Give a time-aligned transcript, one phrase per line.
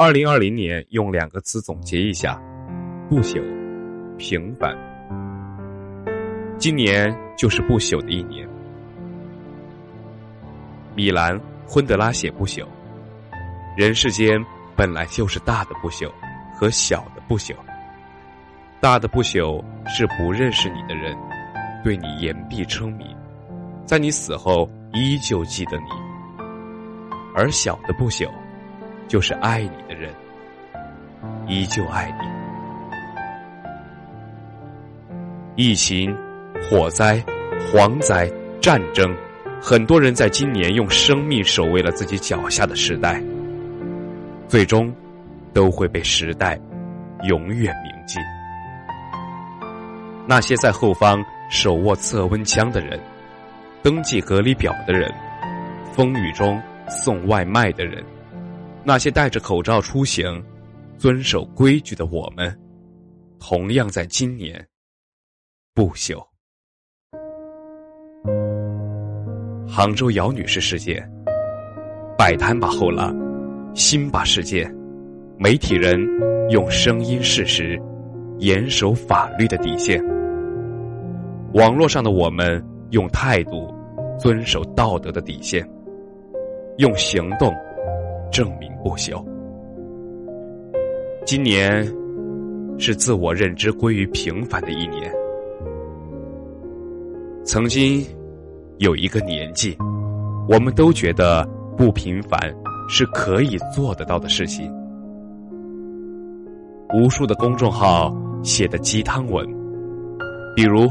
[0.00, 2.40] 二零二零年用两个词总结一下：
[3.10, 3.42] 不朽、
[4.16, 4.72] 平凡。
[6.56, 8.48] 今年就是不朽的一年。
[10.94, 12.64] 米兰昆德拉写不朽，
[13.76, 14.40] 人世间
[14.76, 16.08] 本来就是大的不朽
[16.54, 17.52] 和小的不朽。
[18.80, 21.12] 大的不朽是不认识你的人，
[21.82, 23.08] 对你言必称名，
[23.84, 25.86] 在你死后依旧记得你；
[27.34, 28.30] 而小的不朽，
[29.08, 30.14] 就是爱你的人
[31.46, 32.14] 依旧爱
[35.56, 35.62] 你。
[35.64, 36.16] 疫情、
[36.62, 37.20] 火灾、
[37.72, 38.30] 蝗灾、
[38.60, 39.12] 战争。
[39.60, 43.20] 很多人在今年用生命守卫了自己脚下的时代，
[44.46, 44.94] 最终
[45.52, 46.56] 都会被时代
[47.24, 48.20] 永远铭记。
[50.28, 53.00] 那些在后方手握测温枪的人，
[53.82, 55.12] 登记隔离表的人，
[55.92, 58.04] 风雨中送外卖的人，
[58.88, 60.42] 那些戴着口罩出行、
[60.96, 62.58] 遵守规矩的我们，
[63.38, 64.66] 同样在今年
[65.74, 66.24] 不朽。
[69.68, 71.06] 杭州姚女士事件，
[72.16, 73.14] 摆摊吧后浪，
[73.74, 74.74] 辛巴事件，
[75.36, 76.00] 媒体人
[76.48, 77.78] 用声音事实
[78.38, 80.02] 严守法律的底线，
[81.52, 83.70] 网络上的我们用态度
[84.18, 85.62] 遵守道德的底线，
[86.78, 87.54] 用行动
[88.30, 89.24] 证明不朽。
[91.26, 91.86] 今年
[92.78, 95.12] 是自我认知归于平凡的一年，
[97.44, 98.04] 曾经。
[98.80, 99.76] 有一个年纪，
[100.48, 101.44] 我们都觉得
[101.76, 102.38] 不平凡
[102.88, 104.72] 是可以做得到的事情。
[106.94, 109.44] 无数的公众号写的鸡汤文，
[110.54, 110.88] 比如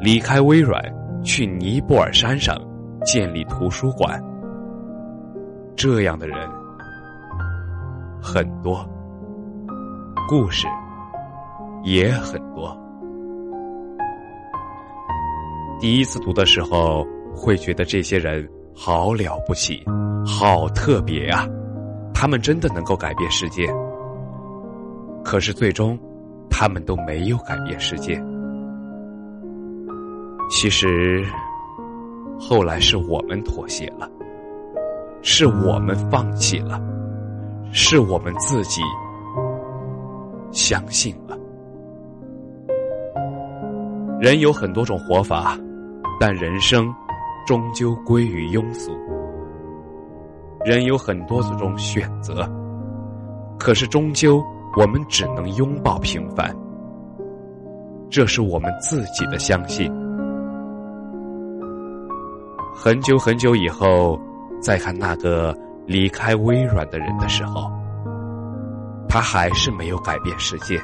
[0.00, 0.80] 离开微软
[1.24, 2.56] 去尼泊尔山上
[3.04, 4.22] 建立图书馆，
[5.74, 6.38] 这样的人
[8.26, 8.88] 很多，
[10.26, 10.66] 故事
[11.82, 12.74] 也很多。
[15.78, 17.06] 第一次读的时候。
[17.36, 19.84] 会觉得这些人好了不起，
[20.24, 21.44] 好特别啊！
[22.14, 23.66] 他们真的能够改变世界。
[25.24, 25.98] 可是最终，
[26.48, 28.14] 他们都没有改变世界。
[30.48, 31.26] 其实，
[32.38, 34.08] 后来是我们妥协了，
[35.20, 36.80] 是我们放弃了，
[37.76, 38.80] 是我们自己
[40.52, 41.36] 相信了。
[44.20, 45.58] 人有很多种活法，
[46.18, 46.94] 但人生。
[47.46, 48.90] 终究归于庸俗。
[50.64, 52.50] 人有很多种选择，
[53.58, 54.42] 可是终究
[54.78, 56.56] 我们只能拥抱平凡。
[58.08, 59.92] 这是我们自己的相信。
[62.74, 64.18] 很久很久以后，
[64.58, 65.54] 再看那个
[65.86, 67.70] 离开微软的人的时候，
[69.08, 70.80] 他还是没有改变世界，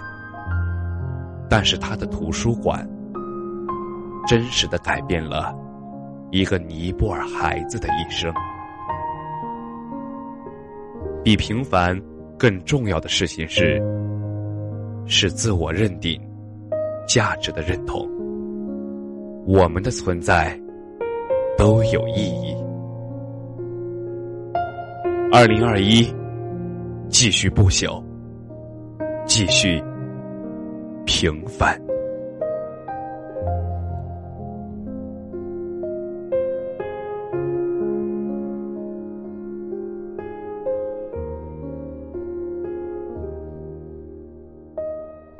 [1.49, 2.89] 但是他的图书馆
[4.27, 5.55] 真实的改变了。
[6.33, 8.33] 一个尼泊尔孩子的一生，
[11.25, 12.01] 比平凡
[12.39, 13.83] 更重要的事情是，
[15.07, 16.21] 是自我认定、
[17.09, 18.09] 价值的认同。
[19.45, 20.57] 我们的存在
[21.59, 22.55] 都有意义。
[25.33, 26.13] 二零二一
[27.09, 28.03] 继续不朽
[29.27, 29.81] 继续
[31.07, 31.81] 平凡。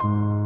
[0.05, 0.40] 嗯